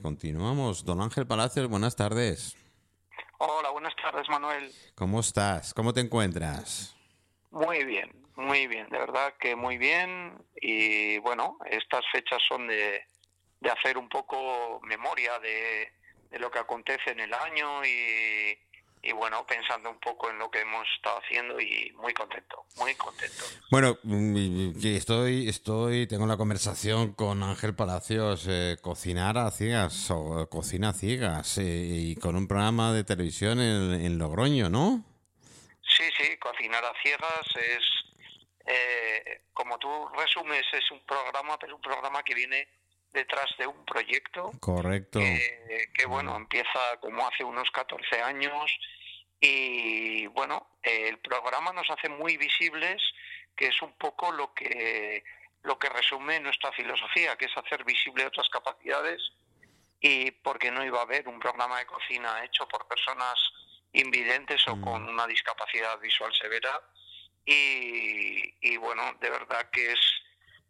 [0.00, 0.84] Continuamos.
[0.84, 2.56] Don Ángel Palacios, buenas tardes.
[3.38, 4.72] Hola, buenas tardes, Manuel.
[4.94, 5.72] ¿Cómo estás?
[5.74, 6.96] ¿Cómo te encuentras?
[7.50, 10.36] Muy bien, muy bien, de verdad que muy bien.
[10.60, 13.02] Y bueno, estas fechas son de,
[13.60, 15.92] de hacer un poco memoria de,
[16.30, 18.58] de lo que acontece en el año y,
[19.02, 22.94] y bueno, pensando un poco en lo que hemos estado haciendo y muy contento, muy
[22.94, 23.44] contento.
[23.70, 30.48] Bueno, mm, estoy, estoy, tengo la conversación con Ángel Palacios, eh, cocinar a ciegas o
[30.48, 35.04] cocina a ciegas eh, y con un programa de televisión en, en, Logroño, ¿no?
[35.82, 37.84] Sí, sí, cocinar a ciegas es,
[38.66, 42.77] eh, como tú resumes, es un programa, pero un programa que viene
[43.12, 44.52] detrás de un proyecto.
[44.60, 45.18] Correcto.
[45.18, 48.78] Que, que, bueno, empieza como hace unos 14 años
[49.40, 53.00] y bueno, el programa nos hace muy visibles,
[53.56, 55.22] que es un poco lo que
[55.62, 59.20] lo que resume nuestra filosofía, que es hacer visible otras capacidades
[60.00, 63.34] y porque no iba a haber un programa de cocina hecho por personas
[63.92, 66.80] invidentes o con una discapacidad visual severa
[67.44, 70.00] y, y bueno, de verdad que es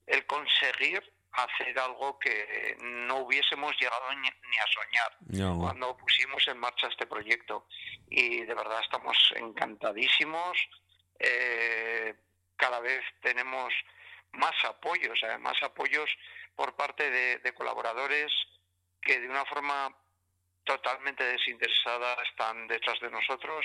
[0.06, 5.58] el conseguir hacer algo que no hubiésemos llegado ni, ni a soñar No.
[5.60, 7.66] cuando pusimos en marcha este proyecto.
[8.08, 10.56] Y de verdad estamos encantadísimos.
[11.18, 12.14] Eh,
[12.56, 13.72] cada vez tenemos
[14.32, 16.10] más apoyos, además apoyos
[16.56, 18.32] por parte de, de colaboradores
[19.00, 19.94] que de una forma
[20.64, 23.64] totalmente desinteresada están detrás de nosotros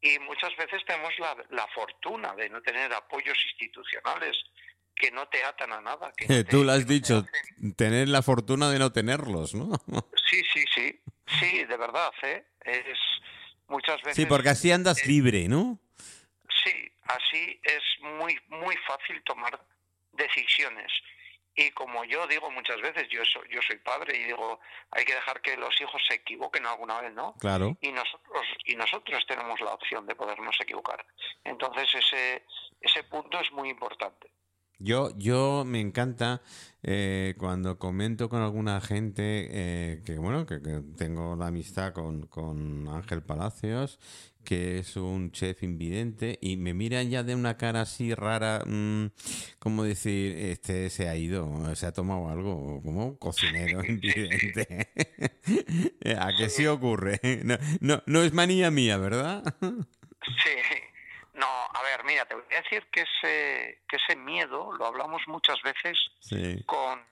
[0.00, 4.36] y muchas veces tenemos la, la fortuna de no tener apoyos institucionales
[4.98, 6.12] que no te atan a nada.
[6.16, 7.26] Que no Tú lo has que no te dicho,
[7.76, 9.70] tener la fortuna de no tenerlos, ¿no?
[10.30, 11.00] Sí, sí, sí,
[11.40, 12.44] sí, de verdad, ¿eh?
[12.62, 12.98] Es
[13.66, 14.14] muchas veces...
[14.14, 15.78] Sí, porque así andas eh, libre, ¿no?
[16.62, 17.82] Sí, así es
[18.18, 19.58] muy, muy fácil tomar
[20.12, 20.92] decisiones.
[21.56, 24.60] Y como yo digo muchas veces, yo soy, yo soy padre y digo,
[24.92, 27.34] hay que dejar que los hijos se equivoquen alguna vez, ¿no?
[27.40, 27.76] Claro.
[27.80, 31.04] Y nosotros, y nosotros tenemos la opción de podernos equivocar.
[31.42, 32.44] Entonces ese,
[32.80, 34.30] ese punto es muy importante.
[34.80, 36.40] Yo, yo me encanta
[36.84, 40.60] eh, cuando comento con alguna gente eh, que, bueno, que,
[40.96, 43.98] tengo la amistad con, con Ángel Palacios,
[44.44, 49.06] que es un chef invidente, y me miran ya de una cara así rara, mm,
[49.58, 54.88] como decir, este se ha ido, se ha tomado algo, como cocinero invidente.
[56.20, 57.20] ¿A qué sí ocurre?
[57.44, 59.42] No, no, no es manía mía, ¿verdad?
[59.60, 60.50] Sí,
[61.38, 65.22] no, a ver, mira, te voy a decir que ese, que ese miedo lo hablamos
[65.26, 66.62] muchas veces Sí.
[66.66, 67.06] con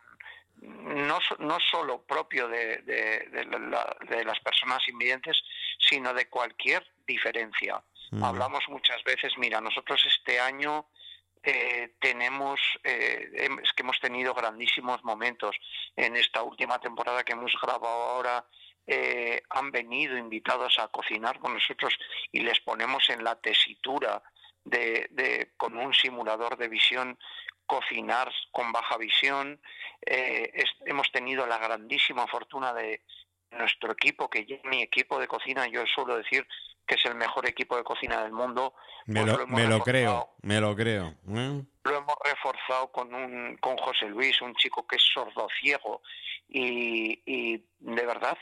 [0.62, 5.36] no, no solo propio de, de- de la- de las personas invidentes,
[5.78, 7.82] sino de cualquier diferencia.
[8.10, 8.24] Mm.
[8.24, 10.86] Hablamos muchas veces, mira, nosotros este año
[11.42, 15.54] eh, tenemos, eh, es que hemos tenido grandísimos momentos
[15.94, 18.44] en esta última temporada que hemos grabado ahora.
[18.86, 21.96] Eh, han venido invitados a cocinar con nosotros
[22.32, 24.22] y les ponemos en la tesitura
[24.64, 27.18] de, de- con un simulador de visión
[27.66, 29.60] cocinar con baja visión.
[30.04, 33.02] Eh, es- hemos tenido la grandísima fortuna de
[33.50, 36.46] nuestro equipo, que ya mi equipo de cocina, yo suelo decir
[36.86, 38.74] que es el mejor equipo de cocina del mundo.
[39.06, 41.14] Me pues lo, me lo creo, me lo creo.
[41.28, 41.62] ¿eh?
[41.84, 46.02] Lo hemos reforzado con, un, con José Luis, un chico que es sordo-ciego.
[46.48, 48.38] Y, y de verdad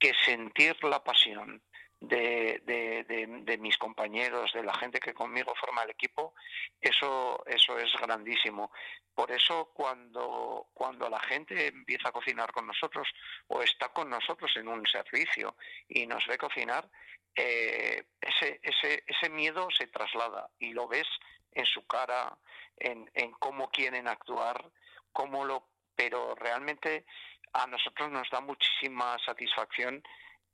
[0.00, 1.62] que sentir la pasión
[2.00, 6.34] de, mis compañeros, de la gente que conmigo forma el equipo,
[6.80, 8.72] eso, eso es grandísimo.
[9.14, 13.06] Por eso cuando, cuando la gente empieza a cocinar con nosotros
[13.48, 15.56] o está con nosotros en un servicio
[15.88, 16.88] y nos ve cocinar,
[17.34, 21.06] eh, ese, ese, ese miedo se traslada y lo ves
[21.52, 22.36] en su cara,
[22.76, 24.64] en, en cómo quieren actuar,
[25.12, 27.04] cómo lo, pero realmente
[27.52, 30.02] a nosotros nos da muchísima satisfacción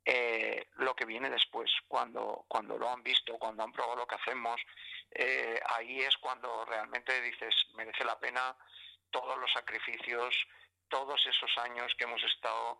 [0.09, 4.15] eh, lo que viene después, cuando, cuando lo han visto, cuando han probado lo que
[4.15, 4.61] hacemos,
[5.11, 8.55] eh, ahí es cuando realmente dices, merece la pena
[9.11, 10.33] todos los sacrificios,
[10.87, 12.79] todos esos años que hemos estado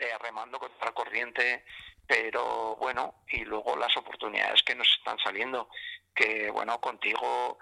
[0.00, 1.66] eh, remando contra corriente,
[2.06, 5.68] pero bueno, y luego las oportunidades que nos están saliendo,
[6.14, 7.58] que bueno, contigo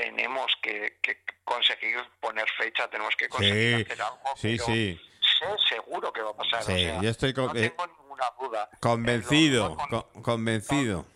[0.00, 5.00] tenemos que, que conseguir poner fecha, tenemos que conseguir Sí, hacer algo, Sí, pero sí,
[5.38, 6.60] sé seguro que va a pasar.
[6.60, 8.70] o sí, sea, yo estoy no eh, tengo ninguna duda.
[8.80, 9.76] convencido, Eh,
[10.12, 11.06] con- convencido.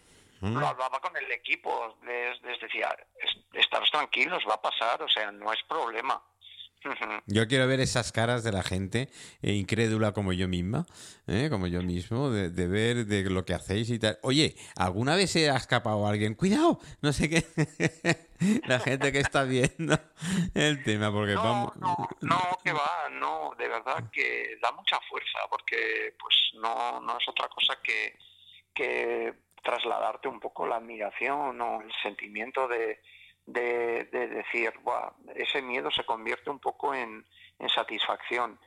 [0.41, 5.09] Lo hablaba con el equipo, les, les decía, "Es- estaros tranquilos, va a pasar, o
[5.09, 6.23] sea, no es problema.
[7.27, 9.09] Yo quiero ver esas caras de la gente
[9.43, 10.87] eh, incrédula como yo misma,
[11.27, 11.49] ¿eh?
[11.51, 14.19] como yo mismo, de, ver de lo que hacéis y tal.
[14.23, 16.35] Oye, ¿alguna vez se ha escapado alguien?
[16.35, 17.45] Cuidado, no sé qué.
[18.67, 19.99] la gente que está viendo
[20.55, 21.77] el tema, porque no, vamos...
[21.77, 27.19] No, no, que va, no, de verdad que da mucha fuerza, porque pues no, no
[27.19, 28.17] es otra cosa que,
[28.75, 33.01] que trasladarte un poco la admiración o el sentimiento de
[33.53, 34.73] de, decir,
[35.35, 37.25] ese miedo se convierte un poco en,
[37.75, 38.59] satisfacción.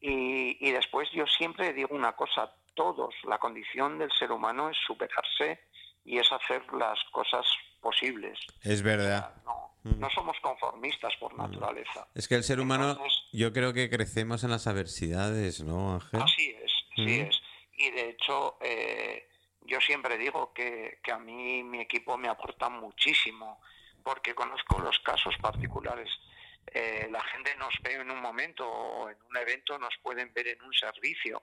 [0.00, 5.60] Y, después yo siempre digo una cosa, todos, la condición del ser humano es superarse
[6.04, 7.44] y es hacer las cosas
[7.80, 8.38] posibles.
[8.62, 9.34] Es verdad.
[9.82, 10.00] Mm.
[10.00, 11.38] no, somos conformistas por mm.
[11.38, 12.06] naturaleza.
[12.14, 12.98] Es que el ser humano,
[13.32, 16.22] yo creo que crecemos en las adversidades, ¿no, Ángel?
[16.22, 17.28] Así es, así mm.
[17.28, 17.42] es.
[17.78, 19.28] Y de hecho, eh,
[19.62, 23.60] yo siempre digo que, que, a mí mi equipo me aporta muchísimo
[24.06, 26.08] porque conozco los casos particulares.
[26.68, 30.46] Eh, la gente nos ve en un momento o en un evento, nos pueden ver
[30.46, 31.42] en un servicio,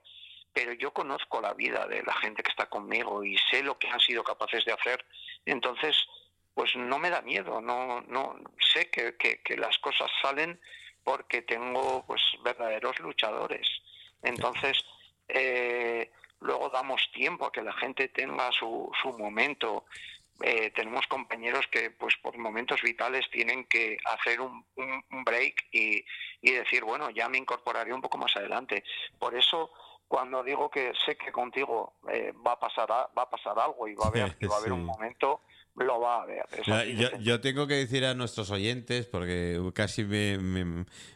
[0.53, 3.89] pero yo conozco la vida de la gente que está conmigo y sé lo que
[3.89, 5.05] han sido capaces de hacer.
[5.45, 6.07] Entonces,
[6.53, 8.39] pues no me da miedo, no, no
[8.73, 10.57] sé que, que, las cosas salen
[11.03, 13.67] porque tengo pues verdaderos luchadores.
[14.21, 14.85] Entonces,
[15.27, 19.83] eh, luego damos tiempo a que la gente tenga su, su momento.
[20.41, 24.65] Eh, tenemos compañeros que pues por momentos vitales tienen que hacer un,
[25.25, 26.03] break y,
[26.41, 28.83] decir, bueno, ya me incorporaré un poco más adelante.
[29.19, 29.71] Por eso
[30.07, 33.95] cuando digo que sé que contigo eh, va a pasar va a pasar algo y
[33.95, 35.41] va a haber, va a haber un momento
[35.75, 36.45] lo va a ver.
[37.21, 40.37] yo, tengo que decir a nuestros oyentes, porque casi me,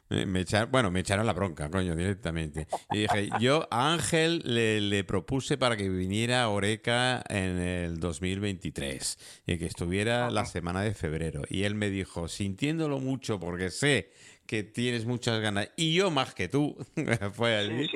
[0.10, 2.68] me, echaron, bueno, me echaron la bronca, coño, directamente.
[2.92, 9.44] Y dije, yo a Ángel le, propuse para que viniera a Oreca en el 2023
[9.46, 11.44] y que estuviera la semana de febrero.
[11.50, 14.12] Y él me dijo, sintiéndolo mucho, porque sé
[14.48, 16.78] que tienes muchas ganas, y yo más que tú,
[17.34, 17.90] fue allí,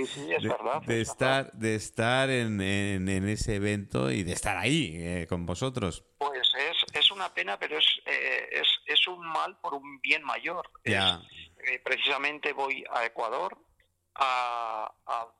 [0.85, 6.03] de, estar, de estar en, ese evento y de estar ahí eh, con vosotros.
[7.21, 10.69] Es, una pena, pero es, eh, es, es, un mal por un bien mayor.
[10.85, 11.21] Ya.
[11.65, 13.57] Eh, precisamente voy a Ecuador
[14.15, 14.91] a,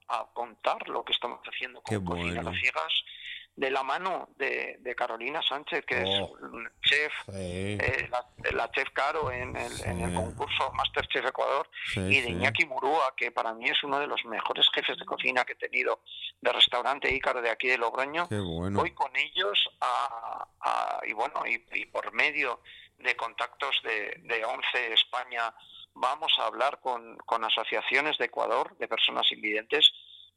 [0.08, 2.60] a, contar lo que estamos haciendo con Cocina bueno.
[2.60, 2.94] Ciegas
[3.56, 6.38] de la mano de, Carolina Sánchez, que es oh.
[6.82, 8.10] chef, eh,
[8.52, 13.32] la, chef Caro en el, en el concurso Masterchef Ecuador, y de Iñaki Murúa, que
[13.32, 16.02] para mí es uno de los mejores jefes de cocina que he tenido
[16.40, 18.28] de restaurante Ícaro de aquí de Logroño.
[18.30, 22.62] Voy con ellos a, y bueno, y, por medio
[23.00, 25.54] de contactos de, de ONCE España,
[25.94, 29.92] vamos a hablar con, con asociaciones de Ecuador de personas invidentes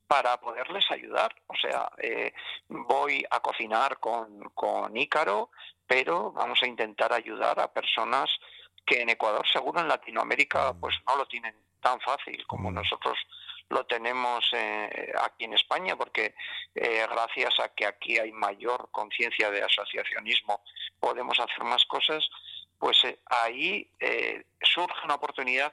[0.06, 1.34] para poderles ayudar.
[1.46, 2.32] O sea, eh,
[2.68, 5.50] voy a cocinar con, con Ícaro,
[5.86, 8.30] pero vamos a intentar ayudar a personas
[8.86, 10.80] que en Ecuador, seguro en Latinoamérica, mm.
[10.80, 12.74] pues no lo tienen tan fácil como mm.
[12.74, 13.18] nosotros
[13.70, 16.34] lo tenemos eh, aquí en España, porque
[16.74, 20.62] eh, gracias a que aquí hay mayor conciencia de asociacionismo,
[21.00, 22.28] podemos hacer más cosas,
[22.78, 23.88] pues ahí
[24.62, 25.72] surge una oportunidad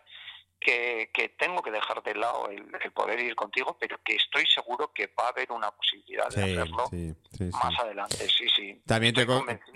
[0.61, 2.63] que, tengo que dejar de lado el,
[2.93, 6.89] poder ir contigo, pero que estoy seguro que va a haber una posibilidad de hacerlo
[7.51, 8.17] más adelante.
[8.17, 8.81] Sí, sí.
[8.85, 9.15] También,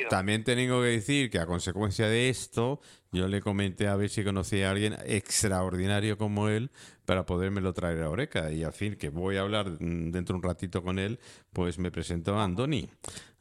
[0.09, 2.79] también tengo que decir que a consecuencia de esto,
[3.11, 6.69] yo le comenté a ver si conocía a alguien extraordinario como él
[7.05, 8.51] para podérmelo traer a Oreca.
[8.51, 11.19] Y al fin, que voy a hablar dentro de un ratito con él,
[11.51, 12.89] pues me presentó a Andoni.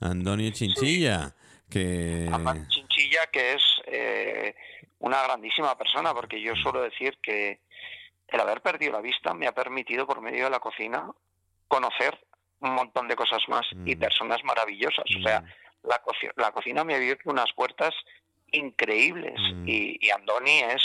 [0.01, 1.35] Andoni Chinchilla.
[1.69, 2.29] Que...
[2.69, 4.55] Chinchilla, que es eh,
[5.05, 7.61] una grandísima persona, porque yo suelo decir que
[8.29, 11.11] el haber perdido la vista me ha permitido, por medio de la cocina,
[11.69, 12.19] conocer
[12.61, 13.99] un montón de cosas más y mm.
[13.99, 15.05] personas maravillosas.
[15.19, 15.89] O sea, mm.
[15.89, 16.01] la,
[16.37, 17.95] la, cocina me ha abierto unas puertas
[18.51, 19.69] increíbles mm.
[19.69, 20.83] y, Andoni es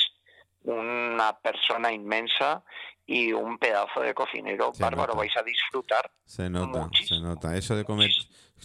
[0.63, 2.61] una persona inmensa
[3.05, 5.15] y un pedazo de cocinero bárbaro.
[5.15, 6.11] Vais a disfrutar.
[6.25, 7.55] Se nota, se nota.
[7.55, 8.11] Eso de comer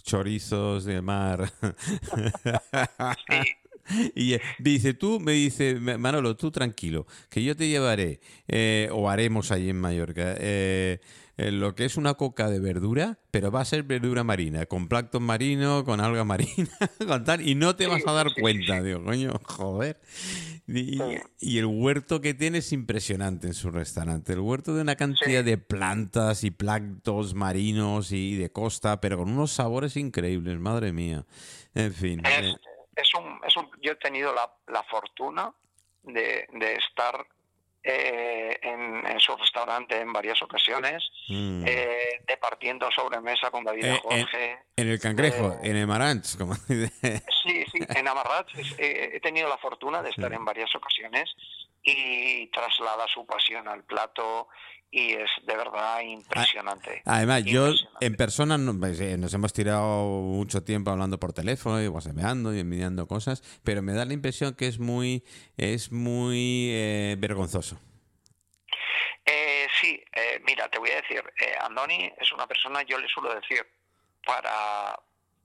[0.03, 1.49] chorizos de mar.
[3.29, 3.55] sí.
[4.15, 9.09] Y eh, dice, tú, me dice, Manolo, tú tranquilo, que yo te llevaré, eh, o
[9.09, 10.99] haremos allí en Mallorca, eh,
[11.37, 15.23] lo que es una coca de verdura, pero va a ser verdura marina, con plancton
[15.23, 16.69] marino, con alga marina,
[17.07, 19.99] con tal, y no te vas a dar cuenta, digo, coño, joder.
[20.67, 20.99] Y,
[21.57, 24.33] el huerto que tiene es impresionante en su restaurante.
[24.33, 29.29] El huerto de una cantidad de plantas y planctos marinos y de costa, pero con
[29.29, 31.25] unos sabores increíbles, madre mía.
[31.75, 32.21] En fin
[32.95, 35.53] es un, es un, yo he tenido la, la fortuna
[36.03, 37.25] de, de estar
[37.87, 41.63] eh, en, su restaurante en varias ocasiones, mm.
[41.67, 44.57] eh, departiendo sobremesa con David eh, Jorge.
[44.75, 50.09] En, el Cangrejo, en Amarants, como Sí, sí, en Amarants he tenido la fortuna de
[50.09, 51.29] estar en varias ocasiones
[51.83, 54.47] y traslada su pasión al plato
[54.95, 57.01] y es de verdad impresionante.
[57.03, 61.89] Además, yo en persona pues, eh, nos hemos tirado mucho tiempo hablando por teléfono y
[61.89, 65.25] whatsappeando y enviando cosas, pero me da la impresión que es muy,
[65.57, 67.77] es muy eh, vergonzoso.
[69.25, 71.21] Eh, sí, eh, mira, te voy a decir,
[71.59, 73.67] Andoni es una persona, yo le suelo decir,
[74.25, 74.97] para,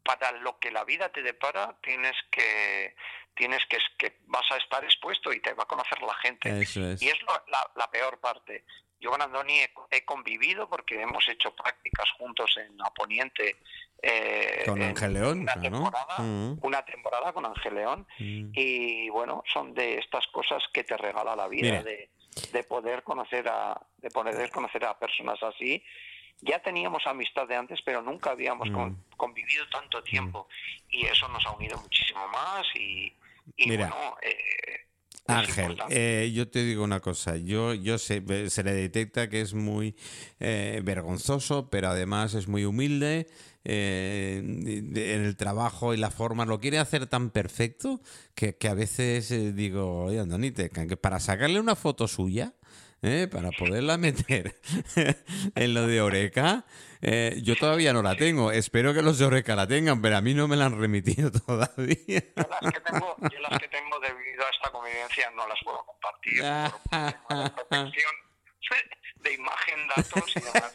[0.04, 2.94] para lo que la vida te depara tienes que
[3.34, 6.50] tienes que, que vas a estar expuesto y te va a conocer la gente.
[7.00, 7.18] Y es
[7.74, 8.64] la, peor parte.
[9.00, 13.56] Yo con Andoni he, convivido porque hemos hecho prácticas juntos en Aponiente.
[14.02, 16.58] Eh, con Ángel León, una, temporada, mm.
[16.62, 18.06] una temporada con Ángel León.
[18.18, 18.50] Mm.
[18.54, 22.10] Y bueno, son de estas cosas que te regala la vida, de,
[22.52, 25.82] de, poder conocer a, de poder conocer a personas así
[26.42, 29.16] ya teníamos amistad de antes, pero nunca habíamos mm.
[29.16, 30.48] convivido tanto tiempo
[30.88, 33.14] y eso nos ha unido muchísimo más y,
[33.56, 33.92] Mira,
[34.22, 34.86] eh,
[35.30, 39.54] Ángel, eh, yo te digo una cosa, yo, yo sé, se le detecta que es
[39.54, 39.94] muy
[40.38, 43.28] eh, vergonzoso, pero además es muy humilde
[43.62, 48.00] en el trabajo y la forma, lo quiere hacer tan perfecto
[48.34, 52.54] que, a veces digo, oye, Andonite, que para sacarle una foto suya,
[53.02, 53.28] ¿eh?
[53.30, 54.60] para poderla meter
[55.54, 56.64] en lo de Oreca.
[57.02, 58.52] Eh, yo todavía no la tengo.
[58.52, 61.30] Espero que los de Oreca la tengan, pero a mí no me la han remitido
[61.46, 61.96] todavía.
[62.36, 65.84] Yo las que tengo, yo las que tengo debido a esta convivencia no las puedo
[65.84, 66.42] compartir.
[67.70, 67.90] por
[69.22, 70.74] de imagen, datos y demás.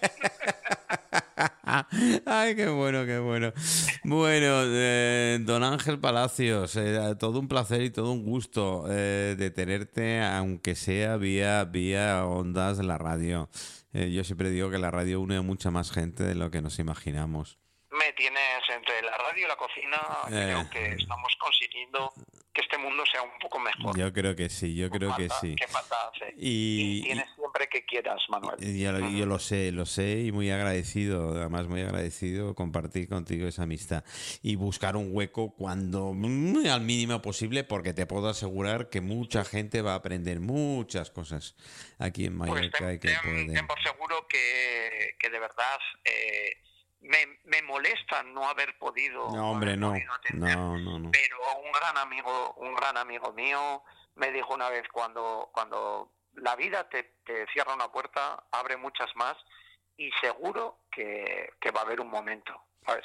[2.26, 3.52] Ay, qué bueno, qué bueno.
[4.04, 9.52] Bueno, eh, don Ángel Palacios, eh, todo un placer y todo un gusto eh, de
[9.52, 13.50] tenerte, aunque sea vía, vía ondas de la radio.
[13.94, 16.80] yo siempre digo que la radio une a mucha más gente de lo que nos
[16.80, 17.60] imaginamos.
[17.92, 22.14] Me tienes entre la radio y la cocina, creo que estamos consiguiendo
[22.56, 23.98] que este mundo sea un poco mejor.
[23.98, 25.56] Yo creo que sí, yo creo que sí.
[25.56, 26.34] Qué falta hace.
[26.38, 28.58] Y, tienes siempre que quieras, Manuel.
[28.78, 34.06] yo, lo sé, lo sé y muy agradecido, además muy agradecido compartir contigo esa amistad
[34.42, 39.44] y buscar un hueco cuando mm, al mínimo posible porque te puedo asegurar que mucha
[39.44, 41.56] gente va a aprender muchas cosas
[42.00, 42.94] aquí en pues Mallorca.
[42.94, 45.80] y que ten, por seguro que, que de verdad...
[46.06, 46.62] Eh,
[47.06, 49.30] me, molesta no haber podido.
[49.32, 49.94] No, hombre, no.
[50.34, 53.84] no, no, Pero un gran amigo, un gran amigo mío
[54.16, 57.14] me dijo una vez cuando, cuando la vida te,
[57.54, 59.36] cierra una puerta, abre muchas más
[59.98, 62.54] y seguro que, va a haber un momento.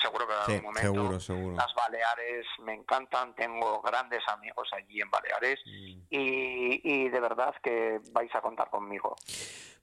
[0.03, 0.93] Seguro que va a haber un momento.
[0.93, 1.57] Seguro, seguro.
[1.57, 6.03] Las Baleares me encantan, tengo grandes amigos allí en Baleares mm.
[6.11, 9.17] y, y de verdad que vais a contar conmigo.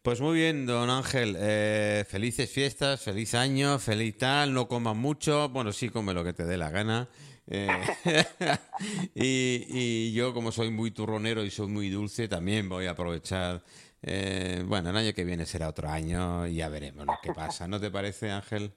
[0.02, 1.36] Pues muy bien, don Ángel.
[1.38, 4.54] Eh, felices fiestas, feliz año, feliz tal.
[4.54, 5.50] No comas mucho.
[5.50, 7.10] Bueno, sí, come lo que te dé la gana.
[7.48, 7.68] Eh,
[9.16, 13.64] y, yo, como soy muy turronero y soy muy dulce, también voy a aprovechar.
[14.02, 17.68] Eh, bueno, el año que viene será otro año y ya veremos lo que pasa.
[17.68, 18.74] ¿No te parece, Ángel?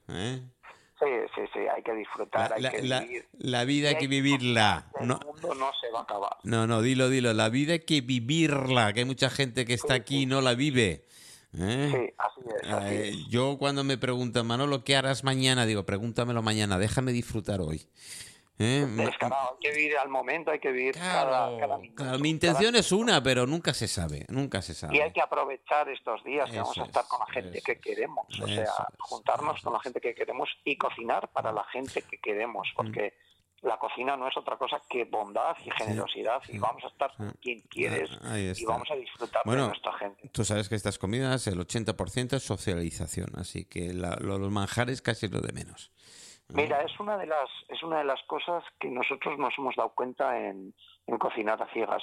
[1.00, 3.26] Sí, sí, sí, hay que disfrutar, hay que vivir.
[3.38, 4.90] La vida hay que vivirla.
[5.00, 6.36] No, el mundo no se va a acabar.
[6.42, 7.32] No, no, dilo, dilo.
[7.32, 10.54] La vida hay que vivirla, que hay mucha gente que está aquí y no la
[10.54, 11.06] vive.
[11.58, 11.90] ¿Eh?
[11.90, 12.40] Sí, así
[12.92, 13.28] es.
[13.28, 15.64] yo cuando me preguntan, Manolo, ¿qué harás mañana?
[15.64, 17.86] Digo, pregúntamelo mañana, déjame disfrutar hoy.
[18.62, 18.86] ¿Eh?
[18.98, 19.10] hay
[19.58, 21.78] que vivir al momento, hay que vivir cada,
[22.18, 24.98] mi intención es una, pero nunca se sabe, nunca se sabe.
[24.98, 28.26] Y hay que aprovechar estos días que vamos a estar con la gente que queremos,
[28.38, 32.68] o sea, juntarnos con la gente que queremos y cocinar para la gente que queremos,
[32.76, 33.14] porque
[33.62, 37.30] la cocina no es otra cosa que bondad y generosidad y vamos a estar con
[37.40, 40.28] quien quieres ah, y vamos a disfrutar de nuestra gente.
[40.32, 45.40] Tú sabes que estas comidas el 80% es socialización, así que los manjares casi lo
[45.40, 45.90] de menos.
[46.52, 49.90] Mira, es una de las es una de las cosas que nosotros nos hemos dado
[49.90, 50.74] cuenta en,
[51.06, 52.02] en cocinar a ciegas.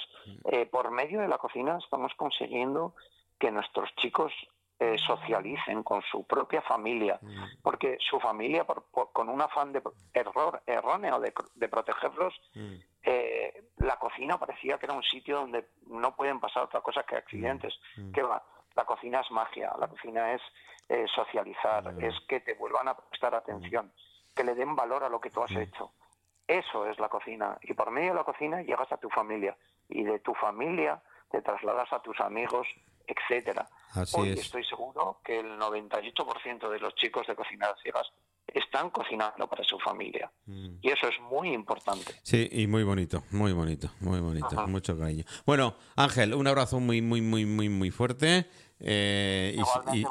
[0.50, 2.94] Eh, por medio de la cocina estamos consiguiendo
[3.38, 4.32] que nuestros chicos
[4.80, 7.62] eh, socialicen con su propia familia, mm.
[7.64, 12.74] porque su familia, con un afán de error erróneo de, protegerlos, mm.
[13.02, 17.16] eh, la cocina parecía que era un sitio donde no pueden pasar otra cosa que
[17.16, 17.74] accidentes.
[17.96, 18.12] Mm.
[18.12, 18.40] ¿Qué va?
[18.76, 20.42] La cocina es magia, la cocina es
[20.88, 23.92] eh, socializar, es que te vuelvan a prestar atención,
[24.38, 25.90] que le den valor a lo que tú has hecho.
[26.46, 27.58] Eso es la cocina.
[27.60, 29.56] Y por medio de la cocina llegas a tu familia.
[29.88, 32.68] Y de tu familia te trasladas a tus amigos,
[33.04, 33.68] etcétera.
[34.14, 38.06] Hoy estoy seguro que el 98% de los chicos de cocinadas ciegas
[38.46, 40.30] están cocinando para su familia.
[40.46, 40.76] Mm.
[40.82, 42.14] Y eso es muy importante.
[42.22, 45.24] Sí, y muy bonito, muy bonito, muy bonito, mucho cariño.
[45.44, 48.46] Bueno, Ángel, un abrazo muy, muy, muy, muy, muy fuerte.
[48.80, 49.56] Eh,
[49.92, 50.04] y,